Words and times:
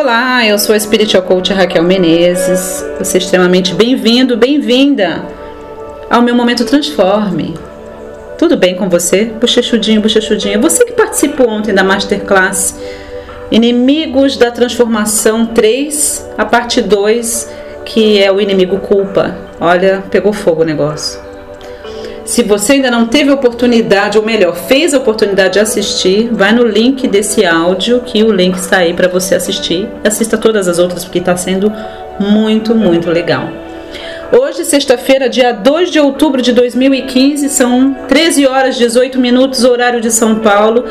Olá, 0.00 0.46
eu 0.46 0.56
sou 0.60 0.76
a 0.76 0.78
Spiritual 0.78 1.24
Coach 1.24 1.52
Raquel 1.52 1.82
Menezes. 1.82 2.86
Você 3.00 3.16
é 3.16 3.20
extremamente 3.20 3.74
bem-vindo, 3.74 4.36
bem-vinda 4.36 5.24
ao 6.08 6.22
meu 6.22 6.36
Momento 6.36 6.64
Transforme. 6.64 7.58
Tudo 8.38 8.56
bem 8.56 8.76
com 8.76 8.88
você? 8.88 9.24
Bochechudinho, 9.24 10.00
bochechudinho. 10.00 10.60
Você 10.60 10.84
que 10.84 10.92
participou 10.92 11.48
ontem 11.48 11.74
da 11.74 11.82
Masterclass 11.82 12.78
Inimigos 13.50 14.36
da 14.36 14.52
Transformação 14.52 15.46
3, 15.46 16.30
a 16.38 16.44
parte 16.44 16.80
2, 16.80 17.50
que 17.84 18.22
é 18.22 18.30
o 18.30 18.40
inimigo 18.40 18.78
culpa. 18.78 19.36
Olha, 19.60 20.04
pegou 20.12 20.32
fogo 20.32 20.62
o 20.62 20.64
negócio. 20.64 21.27
Se 22.28 22.42
você 22.42 22.74
ainda 22.74 22.90
não 22.90 23.06
teve 23.06 23.30
oportunidade, 23.30 24.18
ou 24.18 24.24
melhor, 24.24 24.54
fez 24.54 24.92
a 24.92 24.98
oportunidade 24.98 25.54
de 25.54 25.60
assistir, 25.60 26.28
vai 26.30 26.52
no 26.52 26.62
link 26.62 27.08
desse 27.08 27.46
áudio, 27.46 28.02
que 28.04 28.22
o 28.22 28.30
link 28.30 28.54
está 28.56 28.76
aí 28.76 28.92
para 28.92 29.08
você 29.08 29.34
assistir. 29.34 29.88
Assista 30.04 30.36
todas 30.36 30.68
as 30.68 30.78
outras, 30.78 31.06
porque 31.06 31.20
está 31.20 31.34
sendo 31.38 31.72
muito, 32.20 32.74
muito 32.74 33.10
legal. 33.10 33.48
Hoje, 34.30 34.62
sexta-feira, 34.66 35.26
dia 35.26 35.52
2 35.52 35.90
de 35.90 35.98
outubro 36.00 36.42
de 36.42 36.52
2015, 36.52 37.48
são 37.48 37.96
13 38.06 38.46
horas 38.46 38.76
18 38.76 39.18
minutos, 39.18 39.64
horário 39.64 39.98
de 39.98 40.10
São 40.10 40.34
Paulo. 40.40 40.84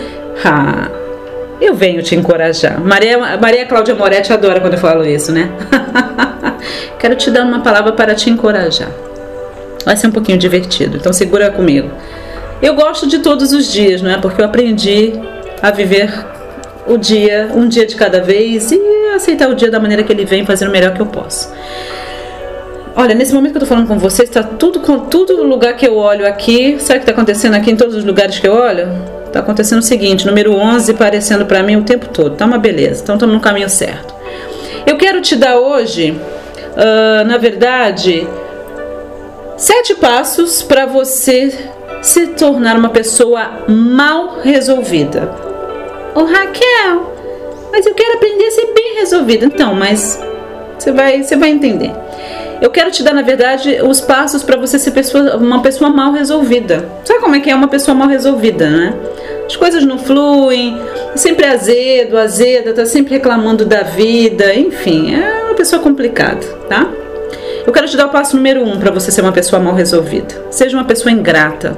Eu 1.61 1.75
venho 1.75 2.01
te 2.01 2.15
encorajar. 2.15 2.81
Maria, 2.81 3.37
Maria 3.37 3.63
Cláudia 3.67 3.93
Moretti 3.93 4.33
adora 4.33 4.59
quando 4.59 4.73
eu 4.73 4.79
falo 4.79 5.05
isso, 5.05 5.31
né? 5.31 5.51
Quero 6.97 7.13
te 7.15 7.29
dar 7.29 7.43
uma 7.43 7.59
palavra 7.59 7.91
para 7.91 8.15
te 8.15 8.27
encorajar. 8.27 8.89
Vai 9.87 9.95
ser 9.95 10.07
um 10.07 10.11
pouquinho 10.11 10.37
divertido, 10.37 10.97
então 10.97 11.13
segura 11.13 11.49
comigo. 11.49 11.89
Eu 12.61 12.75
gosto 12.75 13.07
de 13.07 13.19
todos 13.19 13.53
os 13.53 13.71
dias, 13.71 14.01
não 14.01 14.11
é? 14.11 14.17
Porque 14.17 14.41
eu 14.41 14.45
aprendi 14.45 15.13
a 15.61 15.71
viver 15.71 16.11
o 16.85 16.97
dia, 16.97 17.49
um 17.55 17.69
dia 17.69 17.85
de 17.85 17.95
cada 17.95 18.19
vez 18.19 18.69
e 18.69 18.81
aceitar 19.15 19.49
o 19.49 19.55
dia 19.55 19.71
da 19.71 19.79
maneira 19.79 20.03
que 20.03 20.11
ele 20.11 20.25
vem, 20.25 20.45
fazer 20.45 20.67
o 20.67 20.71
melhor 20.71 20.93
que 20.93 21.01
eu 21.01 21.05
posso. 21.05 21.53
Olha, 22.97 23.15
nesse 23.15 23.33
momento 23.33 23.51
que 23.51 23.57
eu 23.59 23.61
tô 23.61 23.65
falando 23.65 23.87
com 23.87 23.97
você, 23.97 24.23
está 24.23 24.43
tudo 24.43 24.81
com 24.81 24.99
todo 24.99 25.41
lugar 25.41 25.73
que 25.77 25.87
eu 25.87 25.95
olho 25.95 26.27
aqui. 26.27 26.75
Sabe 26.81 26.97
o 26.97 26.99
que 26.99 27.03
está 27.03 27.13
acontecendo 27.13 27.53
aqui 27.53 27.71
em 27.71 27.77
todos 27.77 27.95
os 27.95 28.03
lugares 28.03 28.39
que 28.39 28.45
eu 28.45 28.55
olho? 28.55 28.89
Está 29.25 29.39
acontecendo 29.39 29.79
o 29.79 29.83
seguinte: 29.83 30.27
número 30.27 30.53
11 30.53 30.91
aparecendo 30.91 31.45
para 31.45 31.63
mim 31.63 31.77
o 31.77 31.83
tempo 31.83 32.09
todo. 32.09 32.35
Tá 32.35 32.43
uma 32.43 32.57
beleza. 32.57 33.03
Então 33.03 33.15
estamos 33.15 33.33
no 33.33 33.39
caminho 33.39 33.69
certo. 33.69 34.13
Eu 34.85 34.97
quero 34.97 35.21
te 35.21 35.37
dar 35.37 35.57
hoje, 35.57 36.11
uh, 36.11 37.25
na 37.25 37.37
verdade, 37.37 38.27
Sete 39.57 39.95
passos 39.95 40.61
para 40.61 40.85
você 40.85 41.51
se 42.03 42.27
tornar 42.27 42.77
uma 42.77 42.89
pessoa 42.89 43.63
mal 43.67 44.37
resolvida. 44.39 45.33
Ô 46.13 46.19
oh, 46.19 46.25
Raquel, 46.25 47.15
mas 47.71 47.83
eu 47.87 47.95
quero 47.95 48.17
aprender 48.17 48.45
a 48.45 48.51
ser 48.51 48.73
bem 48.75 48.95
resolvida. 48.99 49.45
Então, 49.47 49.73
mas 49.73 50.23
você 50.77 50.91
vai, 50.91 51.23
você 51.23 51.35
vai 51.35 51.49
entender. 51.49 51.91
Eu 52.61 52.69
quero 52.69 52.91
te 52.91 53.01
dar, 53.01 53.15
na 53.15 53.23
verdade, 53.23 53.79
os 53.81 53.99
passos 53.99 54.43
para 54.43 54.57
você 54.57 54.77
ser 54.77 54.91
pessoa, 54.91 55.37
uma 55.37 55.63
pessoa 55.63 55.89
mal 55.89 56.11
resolvida. 56.11 56.87
Sabe 57.03 57.19
como 57.19 57.35
é 57.35 57.39
que 57.39 57.49
é 57.49 57.55
uma 57.55 57.67
pessoa 57.67 57.95
mal 57.95 58.07
resolvida, 58.07 58.69
né? 58.69 58.93
As 59.47 59.55
coisas 59.55 59.83
não 59.83 59.97
fluem, 59.97 60.79
sempre 61.15 61.47
azedo, 61.47 62.15
azeda, 62.15 62.73
tá 62.73 62.85
sempre 62.85 63.15
reclamando 63.15 63.65
da 63.65 63.81
vida, 63.81 64.53
enfim, 64.53 65.15
é 65.15 65.45
uma 65.45 65.55
pessoa 65.55 65.81
complicada, 65.81 66.45
tá? 66.69 66.87
Eu 67.67 67.73
quero 67.73 67.85
te 67.85 67.97
dar 67.97 68.05
o 68.05 68.09
passo 68.09 68.37
número 68.37 68.63
um 68.63 68.79
para 68.79 68.91
você 68.91 69.11
ser 69.11 69.19
uma 69.19 69.33
pessoa 69.33 69.61
mal 69.61 69.75
resolvida. 69.75 70.45
Seja 70.49 70.77
uma 70.77 70.85
pessoa 70.85 71.11
ingrata. 71.11 71.77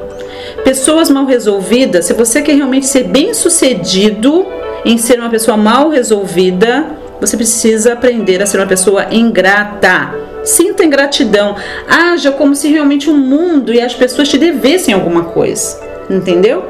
Pessoas 0.63 1.09
mal 1.09 1.25
resolvidas, 1.25 2.05
se 2.05 2.13
você 2.13 2.43
quer 2.43 2.53
realmente 2.53 2.85
ser 2.85 3.05
bem 3.05 3.33
sucedido 3.33 4.45
em 4.85 4.99
ser 4.99 5.19
uma 5.19 5.31
pessoa 5.31 5.57
mal 5.57 5.89
resolvida, 5.89 6.85
você 7.19 7.35
precisa 7.35 7.93
aprender 7.93 8.39
a 8.39 8.45
ser 8.45 8.57
uma 8.57 8.67
pessoa 8.67 9.07
ingrata. 9.09 10.13
Sinta 10.43 10.85
ingratidão. 10.85 11.55
Haja 11.89 12.31
como 12.31 12.53
se 12.53 12.67
realmente 12.67 13.09
o 13.09 13.15
mundo 13.15 13.73
e 13.73 13.81
as 13.81 13.95
pessoas 13.95 14.29
te 14.29 14.37
devessem 14.37 14.93
alguma 14.93 15.23
coisa. 15.23 15.81
Entendeu? 16.07 16.63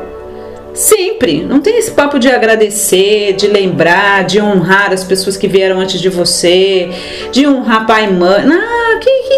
Sempre. 0.74 1.44
Não 1.44 1.60
tem 1.60 1.78
esse 1.78 1.92
papo 1.92 2.20
de 2.20 2.30
agradecer, 2.30 3.34
de 3.34 3.48
lembrar, 3.48 4.24
de 4.24 4.40
honrar 4.40 4.94
as 4.94 5.04
pessoas 5.04 5.36
que 5.36 5.48
vieram 5.48 5.78
antes 5.78 6.00
de 6.00 6.08
você, 6.08 6.90
de 7.34 7.46
honrar 7.46 7.86
pai 7.86 8.06
e 8.06 8.14
mãe. 8.14 8.46
Não, 8.46 8.79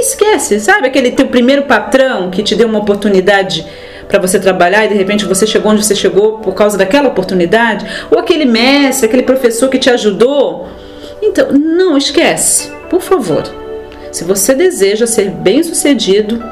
esquece, 0.02 0.60
sabe? 0.60 0.88
Aquele 0.88 1.12
teu 1.12 1.28
primeiro 1.28 1.64
patrão 1.64 2.30
que 2.30 2.44
te 2.44 2.56
deu 2.56 2.68
uma 2.68 2.80
oportunidade 2.80 3.66
para 4.08 4.20
você 4.20 4.38
trabalhar 4.40 4.86
e 4.86 4.90
de 4.90 4.96
repente 4.96 5.26
você 5.26 5.48
chegou 5.48 5.72
onde 5.72 5.86
você 5.86 5.96
chegou 5.96 6.40
por 6.40 6.54
causa 6.54 6.78
daquela 6.78 7.08
oportunidade, 7.08 7.86
ou 8.12 8.20
aquele 8.20 8.44
mestre, 8.44 9.06
aquele 9.06 9.24
professor 9.24 9.70
que 9.70 9.80
te 9.80 9.90
ajudou. 9.90 10.68
Então, 11.22 11.52
não 11.54 11.98
esquece, 11.98 12.70
por 12.90 13.02
favor. 13.02 13.44
Se 14.12 14.26
você 14.26 14.54
deseja 14.54 15.08
ser 15.08 15.30
bem-sucedido 15.30 16.44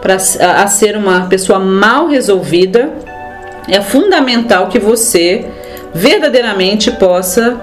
para 0.00 0.14
a, 0.14 0.66
ser 0.66 0.96
uma 0.96 1.26
pessoa 1.26 1.58
mal 1.58 2.06
resolvida, 2.06 2.90
é 3.68 3.80
fundamental 3.82 4.68
que 4.68 4.78
você 4.78 5.44
verdadeiramente 5.92 6.90
possa 6.92 7.60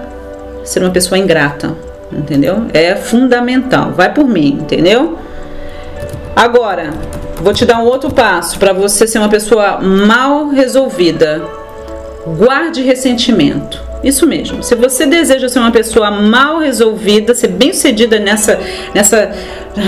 ser 0.62 0.80
uma 0.80 0.90
pessoa 0.90 1.18
ingrata, 1.18 1.74
entendeu? 2.16 2.66
É 2.72 2.94
fundamental. 2.94 3.92
Vai 3.92 4.12
por 4.12 4.26
mim, 4.26 4.58
entendeu? 4.60 5.18
Agora, 6.34 6.90
vou 7.40 7.52
te 7.52 7.64
dar 7.64 7.78
um 7.78 7.84
outro 7.84 8.10
passo 8.10 8.58
para 8.58 8.72
você 8.72 9.06
ser 9.06 9.18
uma 9.18 9.28
pessoa 9.28 9.80
mal 9.80 10.48
resolvida. 10.48 11.42
Guarde 12.38 12.82
ressentimento. 12.82 13.80
Isso 14.02 14.26
mesmo. 14.26 14.62
Se 14.62 14.74
você 14.74 15.06
deseja 15.06 15.48
ser 15.48 15.58
uma 15.58 15.70
pessoa 15.70 16.10
mal 16.10 16.58
resolvida, 16.58 17.34
ser 17.34 17.48
bem 17.48 17.72
sucedida 17.72 18.18
nessa, 18.18 18.58
nessa, 18.94 19.30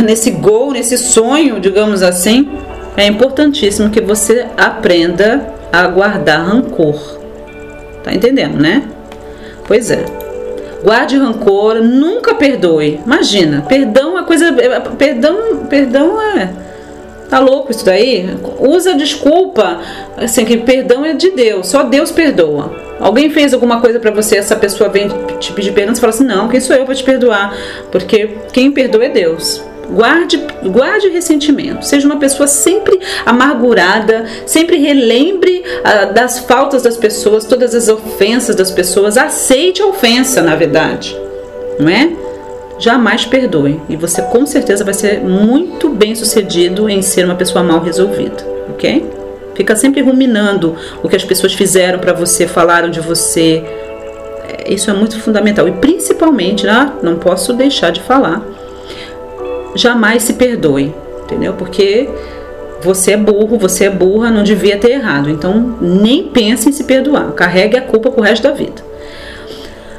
nesse 0.05 0.31
gol, 0.31 0.73
nesse 0.73 0.97
sonho, 0.97 1.61
digamos 1.61 2.03
assim, 2.03 2.49
é 2.97 3.07
importantíssimo 3.07 3.91
que 3.91 4.01
você 4.01 4.47
aprenda 4.57 5.47
a 5.71 5.87
guardar 5.87 6.47
rancor. 6.47 7.19
Tá 8.03 8.15
entendendo, 8.15 8.59
né? 8.59 8.85
Pois 9.67 9.91
é. 9.91 10.26
Guarde 10.83 11.17
rancor, 11.17 11.77
nunca 11.77 12.35
perdoe. 12.35 13.01
Imagina, 13.05 13.65
perdão 13.69 14.19
é 14.19 14.23
coisa. 14.23 14.53
Perdão, 14.97 15.67
perdão 15.69 16.21
é. 16.21 16.51
Tá 17.29 17.41
louco 17.41 17.73
isso 17.73 17.85
daí? 17.85 18.29
Usa 18.61 18.95
desculpa, 18.95 19.81
assim, 20.17 20.45
que 20.45 20.59
perdão 20.59 21.05
é 21.05 21.13
de 21.13 21.33
Deus, 21.33 21.67
só 21.67 21.83
Deus 21.83 22.13
perdoa. 22.13 22.73
Alguém 23.01 23.31
fez 23.31 23.53
alguma 23.53 23.81
coisa 23.81 23.99
para 23.99 24.11
você, 24.11 24.37
essa 24.37 24.55
pessoa 24.57 24.89
vem 24.89 25.09
te 25.41 25.53
pedir 25.53 25.73
perdão, 25.73 25.95
você 25.95 26.01
fala 26.01 26.13
assim: 26.13 26.25
não, 26.25 26.49
quem 26.49 26.61
sou 26.61 26.77
eu 26.77 26.85
para 26.85 26.95
te 26.95 27.03
perdoar? 27.03 27.55
Porque 27.91 28.37
quem 28.53 28.71
perdoa 28.71 29.07
é 29.07 29.09
Deus. 29.09 29.63
Guarde, 29.91 30.45
guarde 30.65 31.09
ressentimento. 31.09 31.85
Seja 31.85 32.07
uma 32.07 32.19
pessoa 32.19 32.47
sempre 32.47 32.99
amargurada, 33.25 34.25
sempre 34.45 34.79
relembre 34.79 35.63
ah, 35.85 36.07
das 36.07 36.41
faltas 36.41 36.83
das 36.83 36.97
pessoas, 36.97 37.45
todas 37.45 37.75
as 37.75 37.89
ofensas 37.89 38.57
das 38.57 38.71
pessoas. 38.71 39.17
Aceite 39.17 39.83
a 39.83 39.87
ofensa, 39.87 40.43
na 40.43 40.57
verdade, 40.57 41.17
não 41.79 41.89
é? 41.89 42.11
Jamais 42.79 43.25
perdoe 43.25 43.81
e 43.89 43.97
você 43.97 44.21
com 44.23 44.45
certeza 44.45 44.85
vai 44.85 44.93
ser 44.93 45.21
muito 45.21 45.89
bem 45.89 46.15
sucedido 46.15 46.91
em 46.91 47.01
ser 47.01 47.25
uma 47.25 47.35
pessoa 47.35 47.65
mal 47.65 47.81
resolvida, 47.81 48.45
ok? 48.69 49.09
Fica 49.55 49.75
sempre 49.75 50.03
ruminando 50.03 50.77
o 51.03 51.09
que 51.09 51.17
as 51.17 51.25
pessoas 51.25 51.55
fizeram 51.55 51.99
para 51.99 52.13
você, 52.13 52.47
falaram 52.47 52.91
de 52.91 53.01
você. 53.01 53.65
É, 54.47 54.73
isso 54.73 54.91
é 54.91 54.93
muito 54.93 55.19
fundamental 55.19 55.67
e 55.67 55.73
principalmente, 55.73 56.67
né, 56.67 56.93
não 57.03 57.17
posso 57.17 57.55
deixar 57.55 57.91
de 57.91 58.03
falar 58.03 58.43
jamais 59.77 60.23
se 60.23 60.35
perdoe, 60.35 60.95
entendeu? 61.25 61.55
Porque 61.55 62.09
você 62.83 63.13
é 63.13 63.17
burro, 63.17 63.59
você 63.59 63.85
é 63.85 63.91
burra, 63.91 64.31
não 64.31 64.43
devia 64.43 64.77
ter 64.79 64.93
errado. 64.93 65.31
Então, 65.31 65.77
nem 65.81 66.25
pense 66.25 66.69
em 66.69 66.73
se 66.73 66.85
perdoar. 66.85 67.33
Carregue 67.33 67.77
a 67.77 67.83
culpa 67.83 68.11
pro 68.11 68.23
resto 68.23 68.43
da 68.43 68.53
vida. 68.53 68.85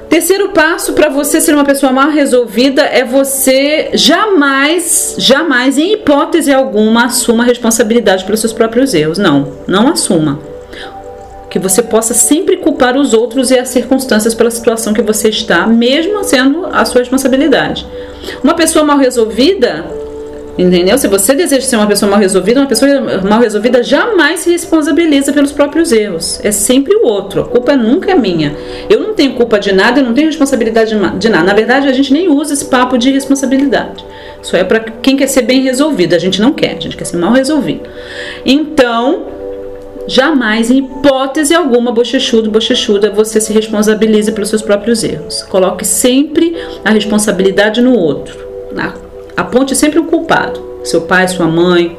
Terceiro 0.10 0.50
passo 0.50 0.94
para 0.94 1.10
você 1.10 1.42
ser 1.42 1.54
uma 1.54 1.66
pessoa 1.66 1.92
mal 1.92 2.10
resolvida 2.10 2.82
é 2.82 3.04
você 3.04 3.90
jamais, 3.94 5.16
jamais, 5.18 5.78
em 5.78 5.94
hipótese 5.94 6.52
alguma, 6.52 7.06
assuma 7.06 7.44
a 7.44 7.46
responsabilidade 7.46 8.24
pelos 8.24 8.40
seus 8.40 8.54
próprios 8.54 8.94
erros. 8.94 9.18
Não, 9.18 9.52
não 9.68 9.90
assuma. 9.90 10.40
Que 11.58 11.64
você 11.64 11.82
possa 11.82 12.14
sempre 12.14 12.58
culpar 12.58 12.96
os 12.96 13.16
outros 13.16 13.50
e 13.50 13.58
as 13.58 13.70
circunstâncias 13.70 14.36
pela 14.36 14.52
situação 14.52 14.94
que 14.94 15.02
você 15.02 15.30
está, 15.30 15.66
mesmo 15.66 16.24
sendo 16.24 16.68
a 16.68 16.86
sua 16.86 17.00
responsabilidade. 17.00 17.84
Uma 18.44 18.54
pessoa 18.54 18.86
mal 18.86 19.00
resolvida, 19.00 19.84
entendeu? 20.56 21.00
Se 21.00 21.08
você 21.08 21.34
deseja 21.34 21.66
ser 21.66 21.76
uma 21.78 21.88
pessoa 21.88 22.12
mal 22.12 22.20
resolvida, 22.20 22.60
uma 22.60 22.68
pessoa 22.68 22.92
mal 23.28 23.40
resolvida 23.40 23.82
jamais 23.82 24.42
se 24.42 24.52
responsabiliza 24.52 25.34
pelos 25.34 25.52
próprios 25.52 25.92
erros. 25.92 26.40
É 26.44 26.52
sempre 26.52 26.96
o 26.96 27.08
outro. 27.08 27.42
A 27.42 27.46
culpa 27.46 27.76
nunca 27.76 28.12
é 28.12 28.16
minha. 28.16 28.56
Eu 28.88 29.00
não 29.00 29.16
tenho 29.16 29.34
culpa 29.34 29.60
de 29.60 29.74
nada, 29.74 30.00
eu 30.00 30.04
não 30.04 30.14
tenho 30.14 30.28
responsabilidade 30.28 30.96
de 31.18 31.30
nada. 31.30 31.44
Na 31.44 31.54
verdade, 31.56 31.88
a 31.88 31.92
gente 31.92 32.14
nem 32.14 32.30
usa 32.30 32.54
esse 32.54 32.66
papo 32.66 33.00
de 33.00 33.10
responsabilidade. 33.10 34.06
Isso 34.44 34.56
é 34.56 34.64
para 34.64 34.80
quem 34.80 35.18
quer 35.18 35.28
ser 35.28 35.42
bem 35.42 35.64
resolvido. 35.64 36.14
A 36.14 36.20
gente 36.20 36.40
não 36.40 36.54
quer, 36.54 36.78
a 36.78 36.80
gente 36.80 36.96
quer 36.96 37.06
ser 37.06 37.18
mal 37.18 37.34
resolvido. 37.34 37.90
Então, 38.46 39.37
Jamais, 40.08 40.72
em 40.72 40.78
hipótese 40.78 41.54
alguma, 41.54 41.92
bochechudo, 41.92 42.50
bochechuda, 42.50 43.12
você 43.12 43.42
se 43.42 43.52
responsabilize 43.52 44.32
pelos 44.32 44.50
seus 44.50 44.62
próprios 44.62 45.04
erros. 45.04 45.44
Coloque 45.44 45.86
sempre 45.86 46.56
a 46.86 46.92
responsabilidade 46.92 47.82
no 47.82 47.94
outro. 47.94 48.48
Aponte 49.36 49.76
sempre 49.76 50.00
o 50.00 50.06
culpado. 50.06 50.66
Seu 50.84 51.02
pai, 51.02 51.28
sua 51.28 51.48
mãe, 51.48 51.98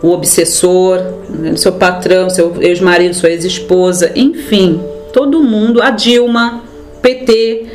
o 0.00 0.10
obsessor, 0.10 0.98
né, 1.28 1.56
seu 1.56 1.72
patrão, 1.72 2.30
seu 2.30 2.54
ex-marido, 2.62 3.14
sua 3.14 3.30
ex-esposa, 3.30 4.12
enfim, 4.14 4.80
todo 5.12 5.42
mundo, 5.42 5.82
a 5.82 5.90
Dilma, 5.90 6.62
PT, 7.02 7.66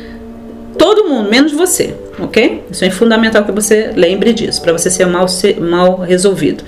todo 0.78 1.04
mundo, 1.04 1.28
menos 1.28 1.52
você, 1.52 1.94
ok? 2.18 2.64
Isso 2.70 2.84
é 2.84 2.90
fundamental 2.90 3.44
que 3.44 3.52
você 3.52 3.92
lembre 3.94 4.32
disso, 4.32 4.62
para 4.62 4.72
você 4.72 4.90
ser 4.90 5.06
mal, 5.06 5.26
mal 5.60 5.98
resolvido. 5.98 6.64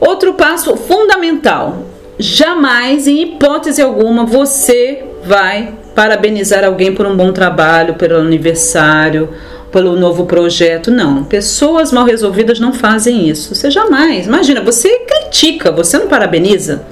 Outro 0.00 0.34
passo 0.34 0.76
fundamental: 0.76 1.84
jamais, 2.18 3.06
em 3.06 3.22
hipótese 3.22 3.82
alguma, 3.82 4.24
você 4.24 5.04
vai 5.24 5.74
parabenizar 5.94 6.64
alguém 6.64 6.94
por 6.94 7.06
um 7.06 7.16
bom 7.16 7.32
trabalho, 7.32 7.94
pelo 7.94 8.16
aniversário, 8.16 9.28
pelo 9.70 9.96
novo 9.96 10.24
projeto. 10.24 10.90
Não, 10.90 11.24
pessoas 11.24 11.92
mal 11.92 12.04
resolvidas 12.04 12.58
não 12.58 12.72
fazem 12.72 13.28
isso. 13.28 13.54
Você 13.54 13.70
jamais. 13.70 14.26
Imagina, 14.26 14.62
você 14.62 14.88
critica, 15.00 15.70
você 15.70 15.98
não 15.98 16.08
parabeniza. 16.08 16.82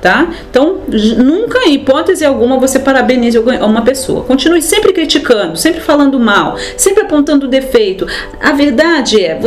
Tá? 0.00 0.28
Então, 0.50 0.80
nunca 1.16 1.60
em 1.60 1.76
hipótese 1.76 2.26
alguma 2.26 2.58
você 2.58 2.78
parabenize 2.78 3.38
uma 3.38 3.80
pessoa. 3.80 4.22
Continue 4.22 4.60
sempre 4.60 4.92
criticando, 4.92 5.56
sempre 5.56 5.80
falando 5.80 6.20
mal, 6.20 6.58
sempre 6.76 7.04
apontando 7.04 7.48
defeito. 7.48 8.06
A 8.38 8.52
verdade 8.52 9.24
é, 9.24 9.40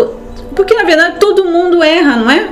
porque 0.58 0.74
na 0.74 0.84
verdade 0.84 1.18
todo 1.20 1.46
mundo 1.46 1.84
erra, 1.84 2.18
não 2.18 2.30
é? 2.30 2.50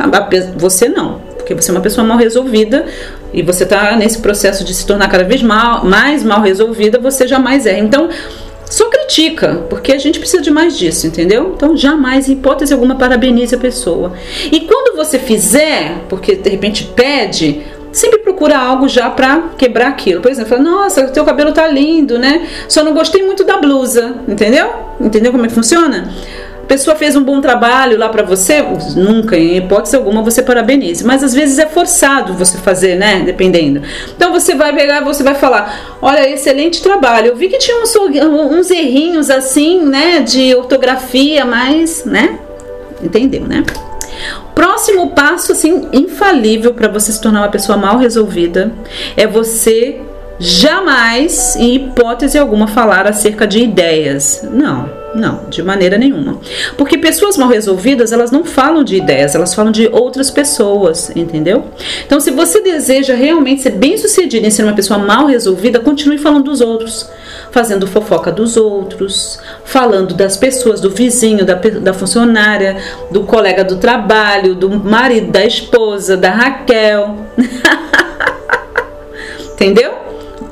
Você 0.55 0.87
não, 0.87 1.19
porque 1.35 1.55
você 1.55 1.71
é 1.71 1.73
uma 1.73 1.81
pessoa 1.81 2.05
mal 2.05 2.17
resolvida 2.17 2.85
e 3.33 3.41
você 3.41 3.63
está 3.63 3.95
nesse 3.95 4.19
processo 4.19 4.63
de 4.63 4.73
se 4.73 4.85
tornar 4.85 5.09
cada 5.09 5.23
vez 5.23 5.41
mal, 5.41 5.83
mais 5.83 6.23
mal 6.23 6.41
resolvida, 6.41 6.99
você 6.99 7.27
jamais 7.27 7.65
erra. 7.65 7.79
Então, 7.79 8.07
só 8.69 8.89
critica, 8.89 9.63
porque 9.69 9.91
a 9.91 9.97
gente 9.97 10.19
precisa 10.19 10.41
de 10.41 10.51
mais 10.51 10.77
disso, 10.77 11.07
entendeu? 11.07 11.53
Então, 11.55 11.75
jamais, 11.75 12.29
em 12.29 12.33
hipótese 12.33 12.73
alguma, 12.73 12.95
parabenize 12.95 13.55
a 13.55 13.57
pessoa. 13.57 14.13
E 14.51 14.61
quando 14.61 14.95
você 14.95 15.17
fizer, 15.17 16.03
porque 16.07 16.35
de 16.35 16.49
repente 16.49 16.83
pede, 16.95 17.63
sempre 17.91 18.19
procura 18.19 18.57
algo 18.57 18.87
já 18.87 19.09
para 19.09 19.49
quebrar 19.57 19.87
aquilo. 19.87 20.21
Por 20.21 20.29
exemplo, 20.29 20.59
nossa, 20.61 21.07
teu 21.07 21.23
cabelo 21.25 21.51
tá 21.51 21.67
lindo, 21.67 22.19
né? 22.19 22.47
Só 22.67 22.83
não 22.83 22.93
gostei 22.93 23.23
muito 23.23 23.43
da 23.43 23.57
blusa, 23.57 24.15
entendeu? 24.27 24.71
Entendeu 24.99 25.31
como 25.31 25.45
é 25.45 25.47
que 25.47 25.53
funciona? 25.53 26.11
A 26.65 26.67
pessoa 26.67 26.95
fez 26.95 27.15
um 27.15 27.23
bom 27.23 27.39
trabalho 27.39 27.95
lá 27.95 28.09
para 28.09 28.23
você, 28.23 28.65
nunca, 28.95 29.37
em 29.37 29.57
hipótese 29.57 29.95
alguma, 29.95 30.23
você 30.23 30.41
parabenize. 30.41 31.05
Mas 31.05 31.23
às 31.23 31.31
vezes 31.31 31.59
é 31.59 31.67
forçado 31.67 32.33
você 32.33 32.57
fazer, 32.57 32.95
né? 32.95 33.21
Dependendo. 33.23 33.83
Então 34.15 34.33
você 34.33 34.55
vai 34.55 34.75
pegar, 34.75 35.03
você 35.03 35.21
vai 35.21 35.35
falar: 35.35 35.97
olha, 36.01 36.27
excelente 36.27 36.81
trabalho. 36.81 37.27
Eu 37.27 37.35
vi 37.35 37.49
que 37.49 37.59
tinha 37.59 37.77
uns, 37.77 37.95
uns 37.95 38.71
errinhos 38.71 39.29
assim, 39.29 39.85
né? 39.85 40.21
De 40.21 40.55
ortografia, 40.55 41.45
mas, 41.45 42.03
né? 42.03 42.39
Entendeu, 43.03 43.41
né? 43.41 43.63
Próximo 44.55 45.11
passo, 45.11 45.51
assim, 45.51 45.87
infalível 45.93 46.73
para 46.73 46.87
você 46.87 47.11
se 47.11 47.21
tornar 47.21 47.41
uma 47.41 47.49
pessoa 47.49 47.77
mal 47.77 47.99
resolvida 47.99 48.73
é 49.15 49.27
você 49.27 50.01
jamais, 50.39 51.55
em 51.55 51.75
hipótese 51.75 52.37
alguma, 52.37 52.67
falar 52.67 53.07
acerca 53.07 53.47
de 53.47 53.59
ideias. 53.59 54.47
Não 54.51 55.05
não, 55.15 55.45
de 55.49 55.63
maneira 55.63 55.97
nenhuma. 55.97 56.37
Porque 56.77 56.97
pessoas 56.97 57.37
mal 57.37 57.47
resolvidas, 57.47 58.11
elas 58.11 58.31
não 58.31 58.43
falam 58.43 58.83
de 58.83 58.97
ideias, 58.97 59.33
elas 59.33 59.55
falam 59.55 59.71
de 59.71 59.87
outras 59.87 60.29
pessoas, 60.29 61.09
entendeu? 61.15 61.63
Então, 62.05 62.19
se 62.19 62.31
você 62.31 62.61
deseja 62.61 63.15
realmente 63.15 63.61
ser 63.61 63.71
bem-sucedido 63.71 64.45
em 64.45 64.49
ser 64.49 64.63
uma 64.63 64.73
pessoa 64.73 64.99
mal 64.99 65.25
resolvida, 65.25 65.79
continue 65.79 66.17
falando 66.17 66.43
dos 66.43 66.59
outros, 66.59 67.09
fazendo 67.49 67.87
fofoca 67.87 68.29
dos 68.29 68.57
outros, 68.57 69.39
falando 69.63 70.13
das 70.13 70.35
pessoas, 70.35 70.81
do 70.81 70.89
vizinho, 70.89 71.45
da, 71.45 71.55
da 71.55 71.93
funcionária, 71.93 72.75
do 73.09 73.23
colega 73.23 73.63
do 73.63 73.77
trabalho, 73.77 74.53
do 74.53 74.69
marido, 74.69 75.31
da 75.31 75.45
esposa, 75.45 76.17
da 76.17 76.29
Raquel. 76.29 77.15
entendeu? 79.53 80.04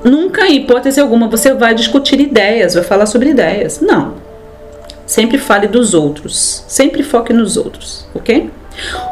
Nunca, 0.04 0.48
em 0.48 0.58
hipótese 0.58 1.00
alguma, 1.00 1.28
você 1.28 1.54
vai 1.54 1.74
discutir 1.74 2.20
ideias, 2.20 2.74
vai 2.74 2.84
falar 2.84 3.06
sobre 3.06 3.30
ideias. 3.30 3.80
Não. 3.80 4.16
Sempre 5.06 5.38
fale 5.38 5.68
dos 5.68 5.94
outros. 5.94 6.64
Sempre 6.68 7.04
foque 7.04 7.32
nos 7.32 7.58
outros, 7.58 8.08
ok? 8.14 8.50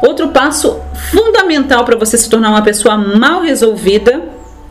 Outro 0.02 0.28
passo 0.28 0.80
fundamental 1.10 1.84
para 1.84 1.96
você 1.96 2.18
se 2.18 2.28
tornar 2.28 2.50
uma 2.50 2.62
pessoa 2.62 2.96
mal 2.96 3.42
resolvida 3.42 4.22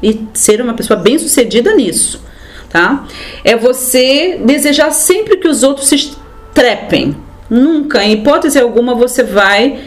e 0.01 0.27
ser 0.33 0.61
uma 0.61 0.73
pessoa 0.73 0.99
bem 0.99 1.17
sucedida 1.17 1.73
nisso, 1.73 2.21
tá? 2.69 3.05
É 3.43 3.55
você 3.55 4.39
desejar 4.43 4.91
sempre 4.91 5.37
que 5.37 5.47
os 5.47 5.63
outros 5.63 5.87
se 5.87 5.95
estrepem. 5.95 7.15
Nunca, 7.49 8.03
em 8.03 8.13
hipótese 8.13 8.59
alguma, 8.59 8.95
você 8.95 9.23
vai 9.23 9.79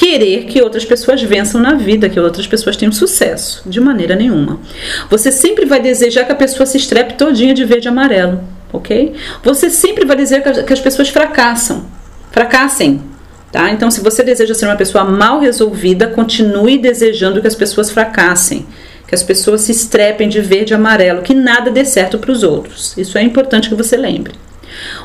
querer 0.00 0.44
que 0.44 0.62
outras 0.62 0.84
pessoas 0.84 1.22
vençam 1.22 1.60
na 1.60 1.74
vida, 1.74 2.08
que 2.08 2.18
outras 2.18 2.46
pessoas 2.46 2.74
tenham 2.74 2.90
sucesso. 2.90 3.62
De 3.66 3.80
maneira 3.80 4.16
nenhuma. 4.16 4.58
Você 5.10 5.30
sempre 5.30 5.66
vai 5.66 5.80
desejar 5.80 6.24
que 6.24 6.32
a 6.32 6.36
pessoa 6.36 6.64
se 6.64 6.78
estrepe 6.78 7.14
todinha 7.14 7.52
de 7.52 7.64
verde 7.66 7.86
e 7.86 7.90
amarelo 7.90 8.40
ok? 8.72 9.14
Você 9.42 9.68
sempre 9.70 10.04
vai 10.04 10.16
dizer 10.16 10.42
que 10.64 10.72
as 10.72 10.80
pessoas 10.80 11.08
fracassam, 11.08 11.86
fracassem, 12.30 13.02
tá? 13.50 13.70
Então, 13.70 13.90
se 13.90 14.00
você 14.00 14.22
deseja 14.22 14.54
ser 14.54 14.66
uma 14.66 14.76
pessoa 14.76 15.04
mal 15.04 15.40
resolvida, 15.40 16.06
continue 16.06 16.78
desejando 16.78 17.40
que 17.40 17.48
as 17.48 17.54
pessoas 17.54 17.90
fracassem, 17.90 18.66
que 19.06 19.14
as 19.14 19.22
pessoas 19.22 19.62
se 19.62 19.72
estrepem 19.72 20.28
de 20.28 20.40
verde 20.40 20.72
e 20.72 20.76
amarelo, 20.76 21.22
que 21.22 21.34
nada 21.34 21.70
dê 21.70 21.84
certo 21.84 22.18
para 22.18 22.30
os 22.30 22.42
outros. 22.42 22.96
Isso 22.96 23.18
é 23.18 23.22
importante 23.22 23.68
que 23.68 23.74
você 23.74 23.96
lembre. 23.96 24.34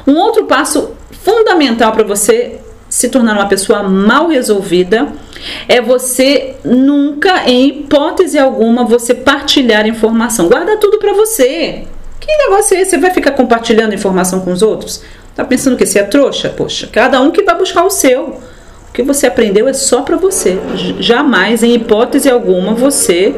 Um 0.05 0.15
outro 0.15 0.45
passo 0.45 0.91
fundamental 1.23 1.91
para 1.91 2.03
você 2.03 2.59
se 2.95 3.09
tornar 3.09 3.33
uma 3.33 3.49
pessoa 3.49 3.83
mal 3.83 4.29
resolvida 4.29 5.09
é 5.67 5.81
você 5.81 6.55
nunca, 6.63 7.43
em 7.45 7.67
hipótese 7.67 8.39
alguma, 8.39 8.85
você 8.85 9.13
partilhar 9.13 9.85
informação. 9.85 10.47
Guarda 10.47 10.77
tudo 10.77 10.97
para 10.97 11.11
você. 11.11 11.83
Que 12.21 12.37
negócio 12.37 12.77
é 12.77 12.79
esse? 12.79 12.91
Você 12.91 12.97
vai 12.97 13.11
ficar 13.11 13.31
compartilhando 13.31 13.93
informação 13.93 14.39
com 14.39 14.53
os 14.53 14.61
outros? 14.61 15.01
Tá 15.35 15.43
pensando 15.43 15.75
que 15.75 15.85
você 15.85 15.99
é 15.99 16.03
trouxa? 16.03 16.47
Poxa, 16.47 16.87
cada 16.89 17.19
um 17.19 17.31
que 17.31 17.43
vai 17.43 17.57
buscar 17.57 17.83
o 17.83 17.89
seu. 17.89 18.39
O 18.87 18.93
que 18.93 19.03
você 19.03 19.27
aprendeu 19.27 19.67
é 19.67 19.73
só 19.73 20.01
para 20.01 20.15
você. 20.15 20.57
Jamais, 20.97 21.63
em 21.63 21.75
hipótese 21.75 22.29
alguma, 22.29 22.73
você 22.73 23.35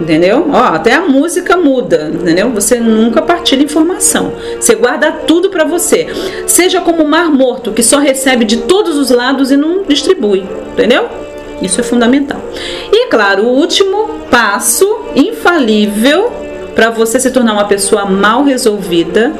entendeu? 0.00 0.48
Ó, 0.52 0.56
até 0.56 0.94
a 0.94 1.02
música 1.02 1.56
muda, 1.56 2.10
entendeu? 2.12 2.50
Você 2.50 2.78
nunca 2.78 3.22
partilha 3.22 3.62
informação. 3.62 4.32
Você 4.58 4.74
guarda 4.74 5.12
tudo 5.12 5.50
para 5.50 5.64
você. 5.64 6.06
Seja 6.46 6.80
como 6.80 7.02
o 7.02 7.08
mar 7.08 7.30
morto, 7.30 7.72
que 7.72 7.82
só 7.82 7.98
recebe 7.98 8.44
de 8.44 8.58
todos 8.58 8.96
os 8.96 9.10
lados 9.10 9.50
e 9.50 9.56
não 9.56 9.82
distribui, 9.82 10.46
entendeu? 10.72 11.08
Isso 11.60 11.80
é 11.80 11.84
fundamental. 11.84 12.40
E 12.92 13.06
claro, 13.06 13.44
o 13.44 13.54
último 13.56 14.20
passo 14.30 14.86
infalível 15.14 16.30
para 16.74 16.90
você 16.90 17.18
se 17.18 17.30
tornar 17.30 17.54
uma 17.54 17.64
pessoa 17.64 18.04
mal 18.04 18.44
resolvida 18.44 19.32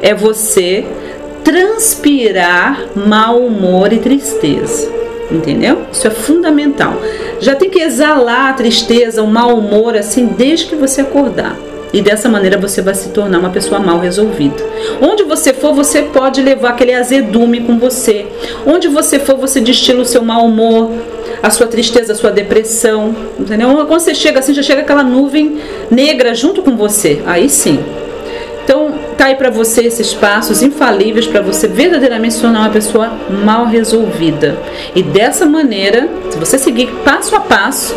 é 0.00 0.14
você 0.14 0.86
transpirar 1.42 2.86
mau 2.94 3.40
humor 3.40 3.92
e 3.92 3.98
tristeza. 3.98 4.92
Entendeu? 5.30 5.82
Isso 5.90 6.06
é 6.06 6.10
fundamental. 6.10 6.94
Já 7.40 7.54
tem 7.54 7.70
que 7.70 7.80
exalar 7.80 8.50
a 8.50 8.52
tristeza, 8.54 9.22
o 9.22 9.26
mau 9.26 9.58
humor 9.58 9.96
assim 9.96 10.26
desde 10.26 10.66
que 10.66 10.74
você 10.74 11.00
acordar. 11.00 11.56
E 11.92 12.02
dessa 12.02 12.28
maneira 12.28 12.58
você 12.58 12.82
vai 12.82 12.92
se 12.92 13.10
tornar 13.10 13.38
uma 13.38 13.50
pessoa 13.50 13.78
mal 13.78 14.00
resolvida. 14.00 14.56
Onde 15.00 15.22
você 15.22 15.52
for, 15.52 15.72
você 15.72 16.02
pode 16.02 16.42
levar 16.42 16.70
aquele 16.70 16.92
azedume 16.92 17.60
com 17.60 17.78
você. 17.78 18.26
Onde 18.66 18.88
você 18.88 19.20
for, 19.20 19.36
você 19.36 19.60
destila 19.60 20.02
o 20.02 20.04
seu 20.04 20.20
mau 20.20 20.44
humor, 20.44 20.90
a 21.40 21.50
sua 21.50 21.68
tristeza, 21.68 22.12
a 22.12 22.16
sua 22.16 22.32
depressão, 22.32 23.14
entendeu? 23.38 23.68
Quando 23.86 24.00
você 24.00 24.12
chega 24.12 24.40
assim, 24.40 24.52
já 24.52 24.62
chega 24.62 24.80
aquela 24.80 25.04
nuvem 25.04 25.58
negra 25.88 26.34
junto 26.34 26.62
com 26.62 26.76
você. 26.76 27.22
Aí 27.26 27.48
sim. 27.48 27.78
Então, 28.64 28.94
aí 29.24 29.34
para 29.34 29.50
você 29.50 29.82
esses 29.82 30.12
passos 30.12 30.62
infalíveis 30.62 31.26
para 31.26 31.40
você 31.40 31.66
verdadeiramente 31.66 32.34
se 32.34 32.40
tornar 32.40 32.60
uma 32.60 32.70
pessoa 32.70 33.12
mal 33.44 33.66
resolvida. 33.66 34.56
E 34.94 35.02
dessa 35.02 35.46
maneira, 35.46 36.08
se 36.30 36.38
você 36.38 36.58
seguir 36.58 36.88
passo 37.04 37.34
a 37.34 37.40
passo, 37.40 37.94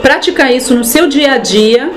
praticar 0.00 0.54
isso 0.54 0.74
no 0.74 0.84
seu 0.84 1.08
dia 1.08 1.32
a 1.32 1.38
dia, 1.38 1.90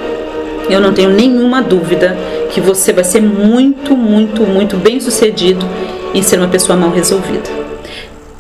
eu 0.70 0.80
não 0.80 0.94
tenho 0.94 1.10
nenhuma 1.10 1.62
dúvida 1.62 2.18
que 2.52 2.60
você 2.60 2.92
vai 2.92 3.04
ser 3.04 3.22
muito, 3.22 3.96
muito, 3.96 4.44
muito 4.44 4.78
bem 4.78 5.00
sucedido 5.00 5.66
em 6.14 6.22
ser 6.22 6.38
uma 6.38 6.48
pessoa 6.48 6.78
mal 6.78 6.92
resolvida. 6.92 7.62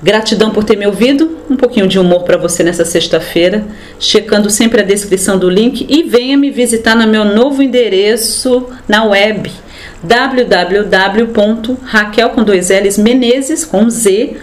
Gratidão 0.03 0.49
por 0.49 0.63
ter 0.63 0.75
me 0.75 0.87
ouvido. 0.87 1.37
Um 1.47 1.55
pouquinho 1.55 1.87
de 1.87 1.99
humor 1.99 2.23
para 2.23 2.37
você 2.37 2.63
nessa 2.63 2.83
sexta-feira, 2.83 3.63
checando 3.99 4.49
sempre 4.49 4.81
a 4.81 4.83
descrição 4.83 5.37
do 5.37 5.49
link 5.49 5.85
e 5.87 6.01
venha 6.01 6.35
me 6.37 6.49
visitar 6.49 6.95
no 6.95 7.07
meu 7.07 7.23
novo 7.23 7.61
endereço 7.61 8.67
na 8.87 9.03
web 9.03 9.51
www.raquel 10.03 11.79
com 12.31 12.43
dois 12.43 12.69
L's 12.69 12.97
Menezes 12.97 13.63
com 13.63 13.89
Z.com.br 13.89 14.35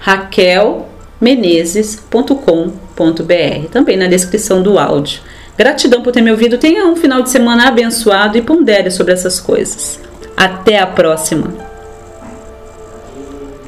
Raquel 0.00 0.88
menezes.com.br, 1.20 3.68
também 3.70 3.96
na 3.96 4.08
descrição 4.08 4.60
do 4.60 4.76
áudio. 4.76 5.20
Gratidão 5.56 6.02
por 6.02 6.12
ter 6.12 6.20
me 6.20 6.32
ouvido. 6.32 6.58
Tenha 6.58 6.84
um 6.86 6.96
final 6.96 7.22
de 7.22 7.30
semana 7.30 7.68
abençoado 7.68 8.36
e 8.36 8.42
pondere 8.42 8.90
sobre 8.90 9.12
essas 9.12 9.38
coisas. 9.38 10.00
Até 10.36 10.80
a 10.80 10.86
próxima! 10.86 11.71